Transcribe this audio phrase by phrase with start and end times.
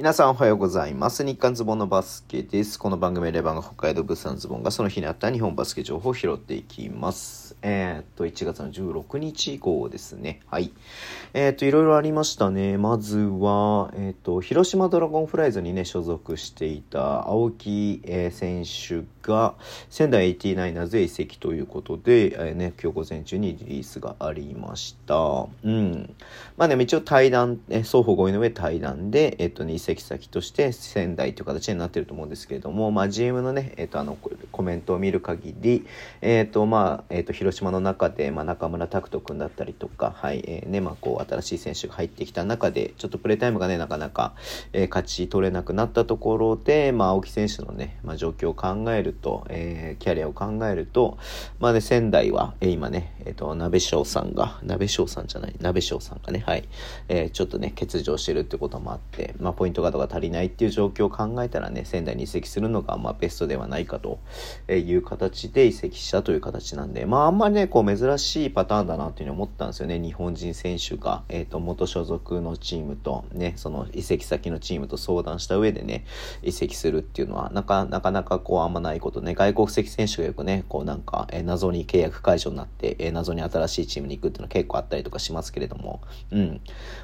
[0.00, 1.26] 皆さんおはようございます。
[1.26, 2.78] 日刊ズボンのバスケです。
[2.78, 7.50] この番組レバンが北海道物産ズボンがその日にあった日本バスケ情報を拾っていきます。
[7.62, 10.40] えー、っと、1月の16日以降ですね。
[10.46, 10.72] はい。
[11.34, 12.78] えー、っと、いろいろありましたね。
[12.78, 19.54] まずは、えー、っと、広島ドラゴンフライズにね、所属していた青木、え選手が
[19.90, 25.46] 仙台 89ers へ移籍ということで、えーね、今日午前中にリリースがありました。
[25.62, 26.14] うん。
[26.56, 34.16] まあね、一応対談、え双方合意の上対談で、えっとね、先として仙台という形になってると思うんですけれども、まあ GM のね、えっとあの、
[34.60, 35.86] コメントを見る限り、
[36.20, 44.34] えっとまあ、えっと広島の中で、まあ中村拓人君だったりとか、はい、えーね、まあこう新しい選手が入ってきた中で、ちょっとプレータイムがね、なかなか、
[44.74, 51.16] えー勝ち取れなくなったところで、まあ青木選手のね、まあ状況を考えると、えーキャリアを考えると、
[51.58, 56.68] まあね、仙台は、えー今ね、えっ、と、鍋翔さんが、鍋翔さんじゃない、鍋翔さんがね、はい、
[57.08, 64.18] えーちょっとね、欠場してるってこともあって、まあ、ポイントガードが足りないっていう状況を考えたらね、仙台に移籍するのが、まあ、ベストではないかと
[64.68, 69.98] えいう形で移籍したという形なんで、まあ、あんまりね、こう、珍しいパターンだなっていうふうに思ったんですよね。
[69.98, 76.04] 日本人選手が、えっ、と、元所属のチームと、ね、その移籍先のチームと相談した上でね、
[76.42, 86.60] 移籍するっていうのは、なかなかなかこう、あんまないことね、外国籍選手がよくね、こうなんか、えー謎に契約解除になって、えー謎に新しいチームに行くっていうのは結構あったりとかしますけれども、うん。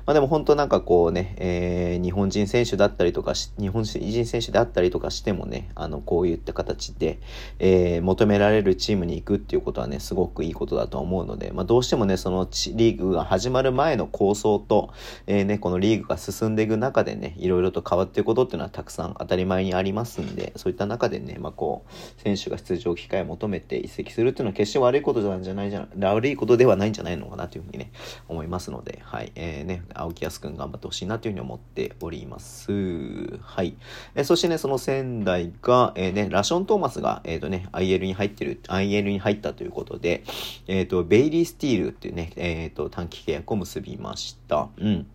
[0.06, 7.19] まあでも本当なんかこうね、えー日本人選手だったりとかし、日本人選手であったりとかしてもね、あの、こういった形で、
[7.59, 14.92] えー求められるチームに行くっていうことはね、すごくいいことだと思うので、まあどうしてもね、そのリーグが始まる前の構想と、
[15.27, 27.91] えーね、このリーグが進んでいく中でね、いろいろと変わっていくことっていうのはたくさん当たり前にありますんで、そういった中でね、まあこう、選手が出場機会を求めて移籍するっていうのは決して悪いことなんじゃないじゃない、悪いことではないんじゃないのかなというふうにね、
[28.29, 32.70] 思いますので、はい、えーね、青木康くん頑張ってほしいなというふうに思っております。
[33.41, 33.77] はい。
[34.14, 40.25] えーそしてね、その仙台が、えーね、ラション・トーマスが、えっ、とね、IL に入ってる、IL に入ったということで、
[40.67, 44.69] えっ、と、ベイリー・スティールっていうね、えっ、と、短期契約を結びました。
[44.79, 45.07] うん。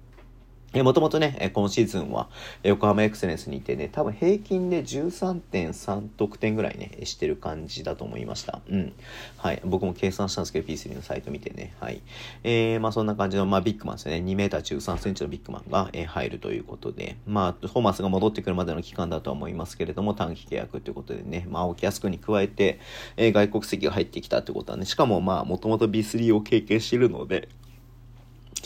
[0.74, 2.30] もともとね、今シーズンは
[2.64, 8.62] 横浜エクセレンスにいてね、多分平均で13.3得点ぐらいね、してる感じだと思いました。
[8.70, 8.94] うん。
[9.36, 9.62] はい。
[9.66, 11.74] 僕も計算したんですけど、P3 のサイト見てね。
[11.82, 12.02] はい。
[12.46, 14.24] えー、まあそんな感じの、まあビッグマンですね。
[14.26, 22.80] 2メーター13センチのビッグマンが、え入るということで、まあ、トーマスが戻ってくるまでの期間だとは思いますけれども、短期契約ということでね、まあ、青木康君に加えて、
[23.18, 27.50] え外国籍が入ってきたってことはね、しかもまあ、もともと B3 を経験しているので、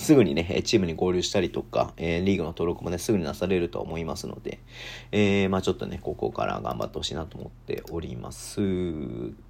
[0.06, 4.60] すぐにね、チームに合流したりとか、えリーグの登録もね、すぐになされると思いますので、
[5.12, 8.62] えーまあちょっとね、ここから頑張ってほしいなと思っております。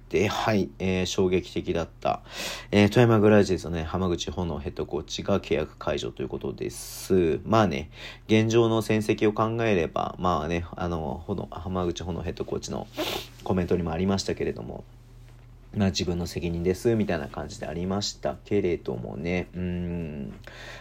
[0.08, 2.22] で、はい、えー衝撃的だった、
[2.70, 7.38] えー富山グラジェズのね、浜口炎ヘッドコーチが契約解除ということです。
[7.44, 7.90] まあね、
[8.26, 12.86] 現状の戦績を考えれば、まあね、あの、炎浜口炎ヘッドコーチの
[13.44, 14.84] コメントにもありましたけれども、
[15.76, 19.48] まあ自分の責任ですみたいな感じでありましたけれどもね。
[19.54, 20.34] うん。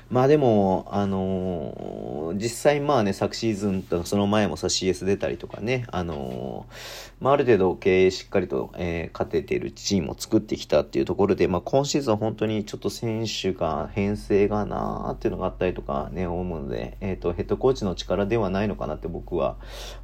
[0.10, 6.74] まあでも、あのー実際まあね、昨シーズンとその前もさ CS 出たりとかね、あのー
[7.20, 19.58] まあある程度経営しっかりと、えー勝ててるチームを作ってきたっていうところで、まあ今シーズン本当にちょっと選手が編成がなーっていうのがあったりとかね、思うので、えっ、と、ヘッドコーチの力ではないのかなって僕は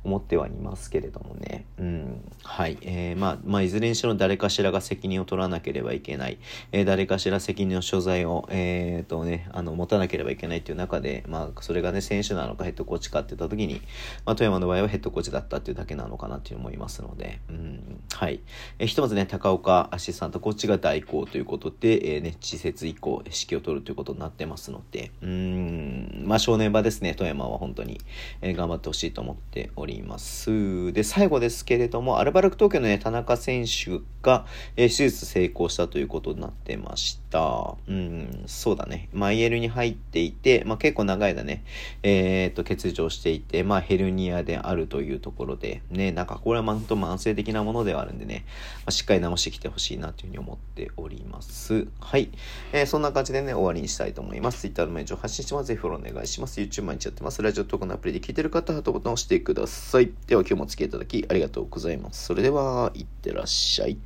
[0.03, 1.65] 思ってはいますけれどもね。
[1.77, 2.21] うん。
[2.43, 2.77] はい。
[2.81, 6.37] えーまあ、まあいずれにしろ誰かしらが責任を取らなければいけない。
[6.71, 13.81] えー誰かしら責任の所在を、えーとね、あの、持たなければいけないっていう中で、まあ、それがね、選手なのかヘッドコーチかって言った時に、
[14.25, 18.41] まあ、富山の場合はヘッドコーチだったっていうだけなのかなって思いますので、うん、はい。
[18.79, 27.99] えーひとまずね、高岡アシスタントコーチが代行ということで、えーね、施設以降、指揮を取るということになってますので、うん、まあ、正念場ですね、富山は本当に、
[28.41, 30.93] えー頑張ってほしいと思っております。
[30.93, 34.45] で、最後ですけれども、アルバルク東京のね、田中選手が、
[34.75, 37.75] えー手術成功したということになってました。
[37.87, 39.09] うん、そうだね。
[39.13, 41.63] まあ、IL に入っていて、まあ、結構長い間ね、
[42.03, 48.45] えーっと、欠場していて、まあ、ヘルニアであるというところで、ね、なんかこれは本当慢性的なものではあるんでね、
[48.79, 51.87] まあ、しっかり直してきてほしいなというふうに思っております。
[51.99, 52.29] はい。
[52.73, 54.59] えーそんな感じでね、終わりにしたいと思います。
[54.59, 55.67] Twitter のメージを発信します。
[55.67, 56.59] ぜひフォローお願いします。
[56.59, 57.41] YouTube 毎日やってます。
[57.41, 60.11] ラジオトークのアプリで聞いてる方はハートボタンを押してください。
[60.27, 62.25] では今日もお付き合いいただきありがとうございます。
[62.25, 63.97] それでは、いってらっしゃい。